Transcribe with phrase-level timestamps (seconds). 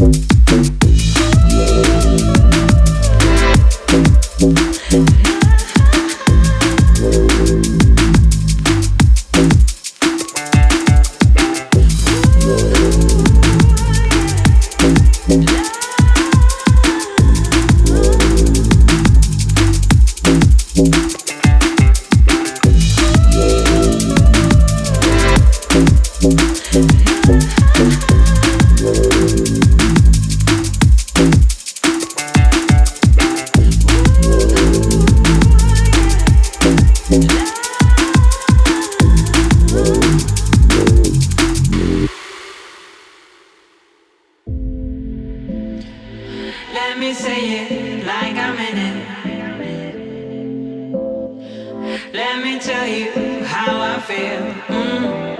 [0.00, 0.39] Thank
[47.10, 48.96] Me say it like I'm in it.
[52.14, 54.54] Let me tell you how I feel.
[54.68, 55.39] Mm.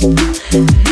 [0.00, 0.89] Mm-hmm.